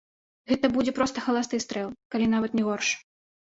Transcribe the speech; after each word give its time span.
Гэта 0.51 0.71
будзе 0.77 0.93
проста 0.99 1.23
халасты 1.25 1.59
стрэл, 1.65 1.93
калі 2.15 2.31
нават 2.33 2.57
не 2.63 2.65
горш. 2.71 2.89